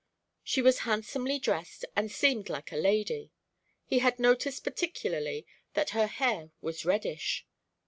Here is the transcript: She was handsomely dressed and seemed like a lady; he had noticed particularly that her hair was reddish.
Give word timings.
She 0.43 0.63
was 0.63 0.79
handsomely 0.79 1.37
dressed 1.37 1.85
and 1.95 2.11
seemed 2.11 2.49
like 2.49 2.71
a 2.71 2.75
lady; 2.75 3.31
he 3.85 3.99
had 3.99 4.17
noticed 4.17 4.63
particularly 4.63 5.45
that 5.75 5.91
her 5.91 6.07
hair 6.07 6.49
was 6.59 6.85
reddish. 6.85 7.45